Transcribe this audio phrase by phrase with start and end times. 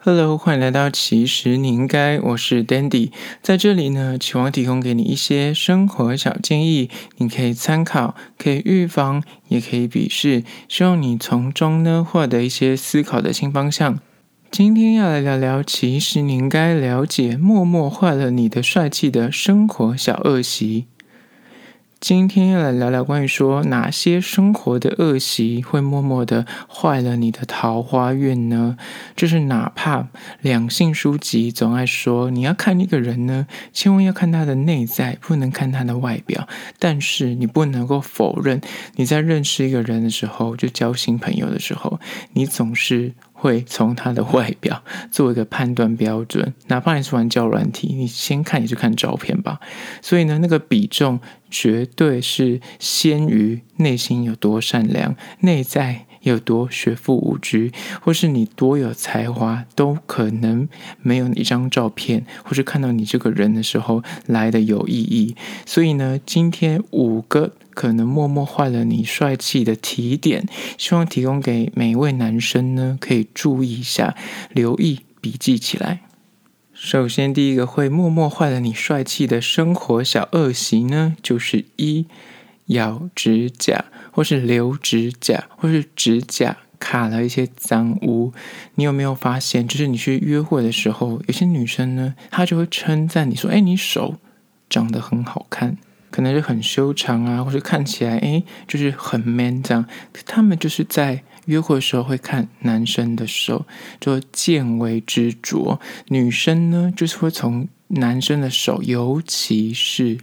[0.00, 3.10] Hello，欢迎来到其实你应该，我是 Dandy，
[3.42, 13.98] 在这里呢，期望提供给你一些生活小建议，你可以参考，可以预防，也可以鄙视，希望你从中呢获得一些思考的新方向。
[14.52, 20.86] 今天要来聊聊，其实你应该了解，默默坏了你的帅气的生活小恶习。
[22.00, 28.76] 今天要来聊聊关于说哪些生活的恶习会默默的坏了你的桃花运呢？
[29.16, 30.06] 就是哪怕
[30.40, 36.48] 两性书籍总爱说，你要看一个人呢，千万要看他的内在，不能看他的外表。
[36.78, 38.60] 但是你不能够否认，
[38.94, 41.98] 你在认识一个人的时候，就交新朋友的时候，
[42.32, 43.12] 你总是。
[43.40, 49.60] 会从他的外表做一个判断标准，哪怕你是玩交软体，你先看也是看照片吧。
[50.02, 60.68] 所以呢，那个比重绝对是先于内心有多善良，内在有多学富五车，或是你多有才华，都可能
[61.02, 65.36] 没有一张照片，或是看到你这个人的时候来的有意义。
[65.66, 67.52] 所以呢，今天五个。
[67.78, 74.16] 可能默默坏了你帅气的提点，希望提供给每一位男生呢，可以注意一下，
[74.50, 76.00] 留意笔记起来。
[76.72, 82.06] 首先，第一个会默默坏了你帅气的生活小恶习呢，就是一
[82.66, 83.84] 咬指甲，
[84.18, 88.32] 或是留指甲，或是指甲卡了一些脏污。
[88.74, 94.16] 你有没有发现，就是你去约会的时候，有些女生呢，她就会称赞你说：“哎，你手
[94.68, 95.78] 长得很好看。”
[96.10, 99.86] 可能是很修长啊，或者看起来诶，就是很 man 这样。
[100.26, 103.66] 他们就是在约会的时候会看男生的手，
[104.00, 105.78] 就见微知著。
[106.08, 110.18] 女生呢，就是会从男生的手，尤其是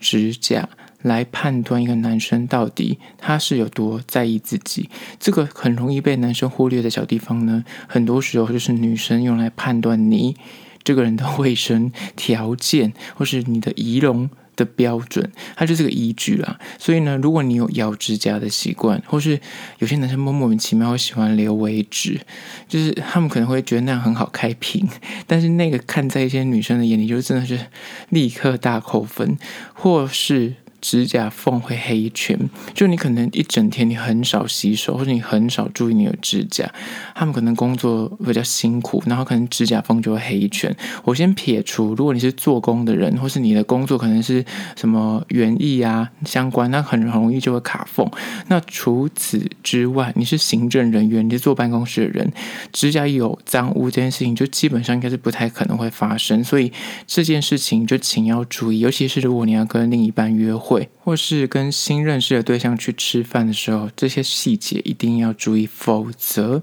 [0.00, 0.68] 指甲，
[1.06, 4.90] 来判断一个男生到底他是有多在意自己。
[5.18, 10.36] 这个很容易被男生忽略的小地方呢，很多时候就是女生用来判断你
[10.82, 14.28] 这个人的卫生条件，或是你的仪容。
[14.56, 16.58] 的标准，它就是个依据啦。
[16.78, 19.38] 所以呢，如果你有咬指甲的习惯，或是
[19.80, 22.18] 有些男生莫名其妙会喜欢留尾指，
[22.66, 24.88] 就是他们可能会觉得那样很好开屏，
[25.26, 27.66] 但是那个看在一些女生的眼里，就真的是
[28.08, 29.36] 立刻大扣分，
[29.74, 30.54] 或是。
[30.80, 32.38] 指甲缝会黑一圈，
[32.74, 36.70] 就你可能一整天你很少洗手，或者你很少注意你的指甲，
[37.14, 40.74] 他们可能工作比较辛苦，然后可能指甲缝就会黑一圈。
[41.04, 44.44] 我先撇除，如果你是做工的人，或是你的工作可能是
[44.76, 48.08] 什么园艺啊相关，那很容易就会卡缝。
[48.48, 52.30] 那除此之外，你是行政人员，你是坐办公室的人，
[52.72, 56.44] 指甲有脏污这件事情，就基本上应该是不太可能会发生。
[56.44, 56.70] 所以
[57.06, 60.65] 这件事情就请要注意，尤其是如果你要跟另一半约会。
[60.66, 66.60] 会或是跟新认识的对象去吃饭的时候，这些细节一定要注意，否则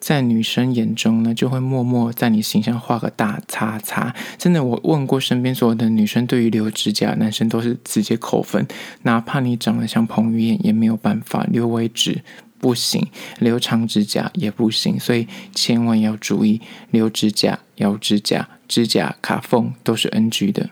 [0.00, 4.14] 在女生眼中呢，就会默默在你形象画个大叉叉。
[4.38, 8.66] 真的，我问过身边所有的女生，对于留指甲，男生都是直接扣分，
[9.02, 12.22] 哪怕你长得像彭于晏，也没有办法留尾指
[12.58, 13.06] 不行，
[13.38, 20.70] 留长指甲也不行，所以千万要注意，留指甲、咬指甲、指甲卡缝都是 NG 的。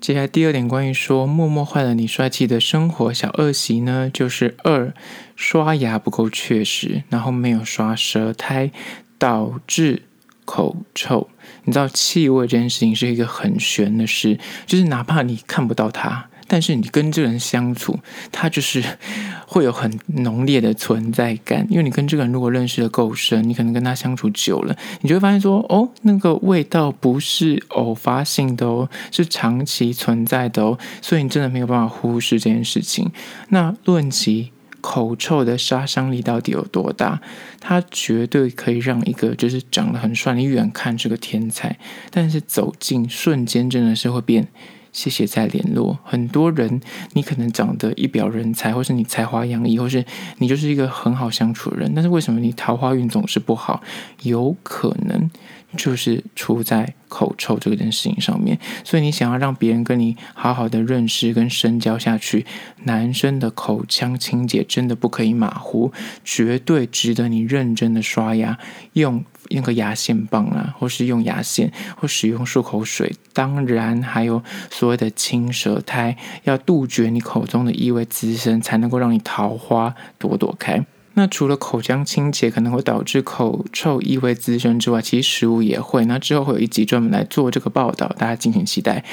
[0.00, 4.94] 接下来第二点，关于说默默坏了你帅气的生活小恶习呢，就是二
[5.34, 8.70] 刷牙不够确实，然后没有刷舌苔，
[9.18, 10.04] 导致
[10.44, 11.28] 口臭。
[11.64, 16.30] 你知道气味这件事情是一个很玄的事，就是哪怕你看不到它。
[16.48, 17.98] 但是你跟这个人相处，
[18.32, 18.82] 他就是
[19.46, 33.12] 会有很浓烈的存在感，因为你跟这个人如果认识的够深，你可能跟他相处久了，你就会发现说，哦，那个味道不是偶发性的哦，是长期存在的哦，所以你真的没有办法忽视这件事情。
[33.50, 34.50] 那论及
[34.80, 37.20] 口臭的杀伤力到底有多大，
[37.60, 41.78] 它绝对可以让一个就是长得很帅，你远看是个天才，
[42.10, 44.48] 但是走近瞬间真的是会变。
[44.92, 45.98] 谢谢再联络。
[46.04, 46.80] 很多人，
[47.12, 50.04] 你可能长得一表人才，或是你才华洋溢，或是
[50.38, 53.82] 你就是一个很好相处的人，但是为什么你桃花运总是不好？
[54.22, 55.30] 有可能
[55.76, 58.58] 就是出在口臭这件事情上面。
[58.84, 62.46] 所以你想要让别人跟你好好的认识跟深交下去，
[62.84, 65.92] 男生的口腔清洁真的不可以马虎，
[66.24, 68.58] 绝对值得你认真的刷牙
[68.94, 69.24] 用。
[69.48, 80.84] 用个牙线棒啊，或是用牙线，或使用漱口水，当然还有所谓的清舌苔，要杜绝你口中的异味滋生，才能够让你桃花朵朵开。
[81.18, 86.04] 那除了口腔清洁可能会导致口臭异味滋生之外，其实食物也会。
[86.04, 89.04] 那之后会有一集专门来做这个报道，大家敬请期待。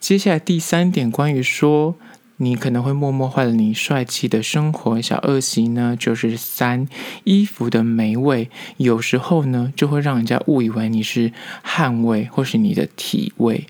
[0.00, 1.96] 接下来第三点，关于说
[2.38, 6.88] 你可能会默默坏了你帅气的生活小恶习呢，就是三，
[7.24, 8.48] 衣服的霉味，
[8.78, 11.30] 有时候呢就会让人家误以为你是
[11.60, 13.66] 汗味或是你的体味。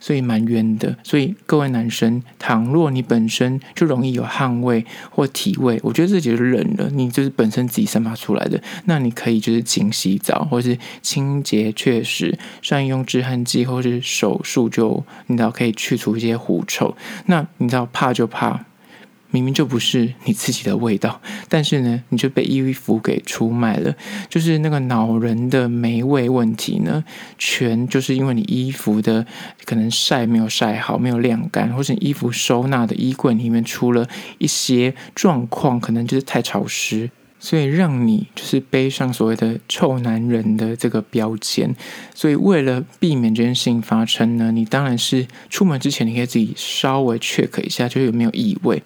[0.00, 16.96] 所以蛮冤的，所以各位男生，倘若你本身就容易有汗味或体味，我觉得自己是忍了，你就是本身自己散发出来的，那你可以就是勤洗澡，或是清洁确实，善用止汗剂，或是手术就你知道可以去除一些狐臭。
[17.26, 18.64] 那你知道怕就怕。
[19.32, 23.92] 明明就不是你自己的味道，但是呢，你就被衣服给出卖了。
[24.28, 27.02] 就是那个恼人的霉味问题呢，
[27.38, 29.26] 全就是因为你衣服的
[29.64, 34.06] 可能晒没有晒好，没有晾干，或是你衣服收纳的衣柜里面出了
[34.36, 41.74] 一些状况，可能就是太潮湿，所以让你就是背上所谓的臭男人的这个标签。
[42.14, 48.82] 所以为了避免这件事情发生呢，你当然是出门之前你可以自己稍微 check 一下，就是有没有异味。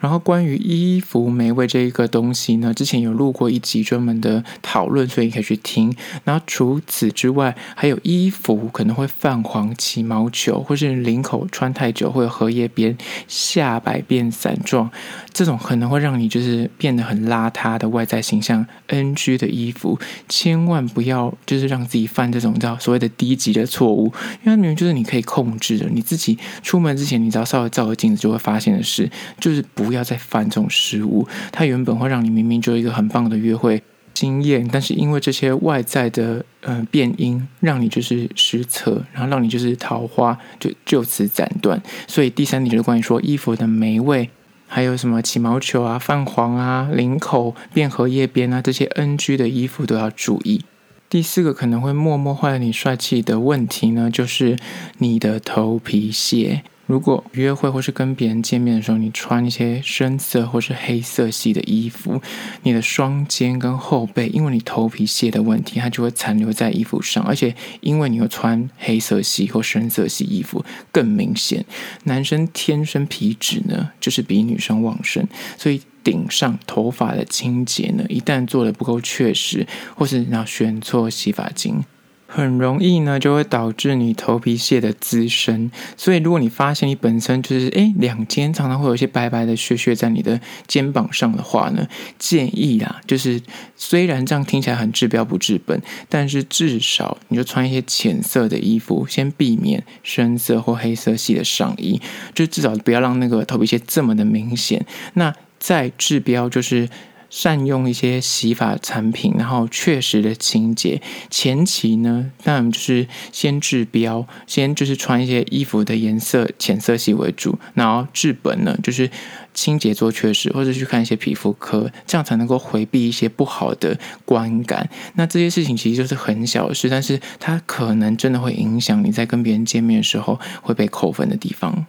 [0.00, 5.92] 然后关于衣服霉味这一个东西呢，之前有录过一集专门的讨论，所以你可以去听。
[6.22, 12.96] 然后除此之外，还有衣服可能会泛黄、起毛球，或是领口穿太久会有荷叶边、
[13.26, 14.88] 下摆变散状，
[15.32, 18.64] 这种可能会让你就是变得很邋遢的外在形象。
[18.86, 19.98] NG 的衣服，
[20.28, 24.12] 千万不要就是让自己犯这种叫所谓的低级的错误，
[24.44, 29.10] 因为明明就是你可以控制的，你自己出门之前，你只要稍微照个镜子就会发现的事，
[29.40, 29.87] 就是不。
[29.88, 31.26] 不要再犯这种失误。
[31.50, 33.82] 它原本会让你明明就有一个很棒的约会
[34.12, 41.82] 经验，但是因为这些外在的呃变因，让你就是失策，然后让你就是桃花就就此斩断。
[42.06, 44.28] 所以第三点就是关于说衣服的霉味，
[44.66, 50.64] 还有什么起毛球啊、泛黄啊、领口变荷叶边啊这些 NG 的衣服都要注意。
[51.08, 54.58] 第四个可能会默默坏了你帅气的问题呢，就是
[54.98, 56.62] 你的头皮屑。
[56.88, 62.22] 如果约会或是跟别人见面的时候，你穿一些深色或是黑色系的衣服，
[62.62, 71.62] 你的双肩跟后背，因为你头皮屑的问题，它就会残留在衣服上，而且因为你又穿黑色系或深色系衣服，更明显。
[72.04, 81.84] 男生天生皮脂呢，就是比女生旺盛，所以顶上头发的清洁呢，一旦做的不够确实，或是你要选错洗发精。
[82.30, 85.70] 很容易呢，就会导致你头皮屑的滋生。
[85.96, 91.88] 所以，如果你发现你本身就是诶两肩常常会有一些白白的屑屑在你的肩膀上的话呢，
[92.18, 93.40] 建议啊，就是
[93.76, 95.80] 虽然这样听起来很治标不治本，
[96.10, 101.98] 但是至少你就穿一些浅色的衣服，先避免深色或黑色系的上衣，
[102.34, 104.84] 就至少不要让那个头皮屑这么的明显。
[105.14, 106.90] 那再治标就是。
[107.30, 111.00] 善用一些洗发产品，然后确实的清洁。
[111.30, 119.10] 前期呢，那我们就是先治标，先就是穿一些衣服的颜色浅色系为主，然后治本呢，就是
[119.52, 124.88] 清洁做确实，或者去看一些皮肤科，这样才能够回避一些不好的观感。
[125.14, 131.86] 那这些事情其实就是很小事，但是它可能真的会影响你在跟别人见面的时候会被扣分的地方。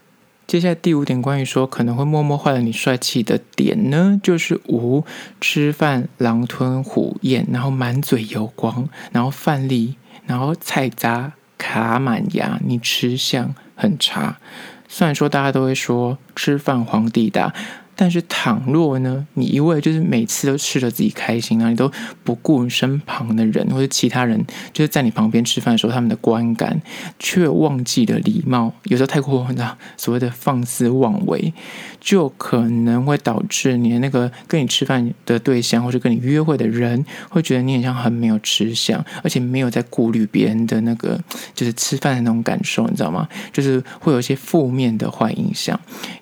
[0.49, 5.05] 接下来第五点，关于说可能会默默坏了你帅气的点呢，就是五，
[5.39, 9.93] 吃饭狼吞虎咽，然后满嘴油光，然后饭粒，
[10.25, 14.39] 然后菜渣卡满牙，你吃相很差。
[14.87, 17.53] 虽然说大家都会说吃饭皇帝大。
[18.01, 21.91] 但是倘若呢，你一味就是每次都吃得自己开心，然后你都
[22.23, 24.41] 不顾身旁的人或者其他人，
[24.71, 26.81] 就是在你旁边吃饭的时候，他们的观感，
[27.19, 31.53] 却忘记了礼貌，有时候太过那所谓的放肆妄为，
[31.99, 41.19] 就可能会导致你的那个跟你吃饭的对象或者跟你约会的人，会觉得你很像很没有吃相，而且没有在顾虑别人的那个
[41.53, 43.27] 就是吃饭的那种感受，你知道吗？
[43.51, 45.77] 就是会有一些负面的坏印象，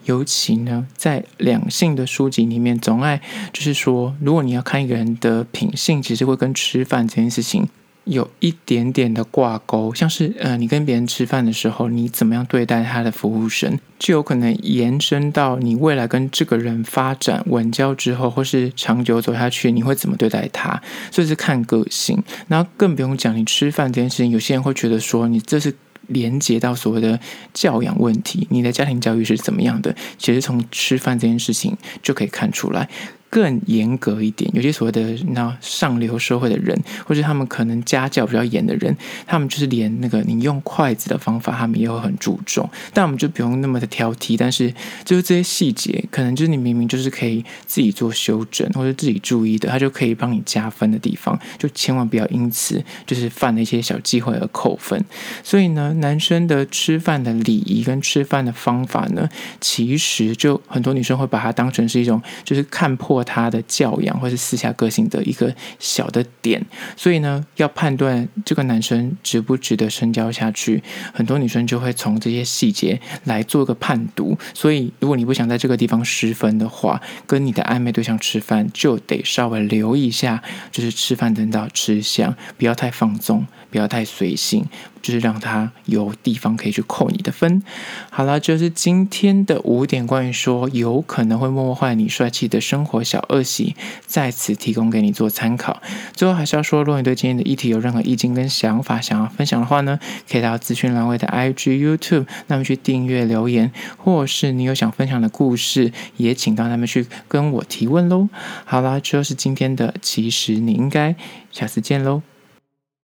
[0.05, 1.61] 尤其呢在两。
[1.69, 3.21] 性的书籍里面总爱
[3.53, 7.67] 就是说，如果你要看一个人的品性，其实会跟吃饭这件事情
[8.05, 9.93] 有一点点的挂钩。
[9.93, 20.81] 像是呃，你跟别人吃饭的时候，你怎么样对待他的服务生，就有可能延伸到你未来跟这个人发展稳交之后，或是长久走下去，你会怎么对待他？
[21.11, 22.23] 所以是看个性。
[22.47, 25.73] 然后更不用讲，你吃饭这件事情，有些人会觉得说，你这是。
[26.07, 27.19] 连接到所谓的
[27.53, 29.95] 教养问题，你的家庭教育是怎么样的？
[30.17, 32.89] 其实从吃饭这件事情就可以看出来。
[33.37, 34.49] 更严格一点。
[34.55, 36.75] 有些所谓的那上流社会的人，
[37.05, 42.67] 或者他们可能家教比较严的人，他们就是连那个你用筷子的方法，他们也会很注重。
[42.91, 44.73] 但我们就不用那么的挑剔，但是
[45.05, 54.99] 就是这些细节，可能就是你明明就是可以自己做修正或者自己注意的，他就可以帮你加分的地方，就千万不要因此就是犯了一些小忌讳而扣分。
[55.43, 59.29] 所以呢，男生的吃饭的礼仪跟吃饭的方法呢，
[59.61, 66.65] 其实就很多女生会把它当成是一种就是看破他的教养或是私下个性的一个小的点。
[66.95, 70.81] 所以呢，要判断这个男生值不值得深交下去，
[71.13, 74.37] 很多女生就会从这些细节来做个判读。
[74.53, 80.41] 所以，如果你不想在这个地方失分的话，跟你的暧昧对象吃饭就得稍微留意一下，
[80.71, 84.65] 就是吃饭等到吃相，不要太放纵，不要太随性。
[84.99, 87.63] 就是让他有地方可以去扣你的分。
[88.09, 95.81] 好了，就是今天的五点关于说有可能会默默坏你帅气的生活小恶习，在此提供给你做参考。
[96.13, 99.99] 最后还是要说，如果你对今天的议题有任何意见跟想法想要分享的话呢，
[100.29, 108.27] 可以到资讯栏位的 IG、YouTube，那么去订阅留言，或是你有想分享的故事，也请到那边去跟我提问喽。
[108.65, 111.15] 好啦，这就是今天的，其实你应该
[111.51, 112.21] 下次见喽。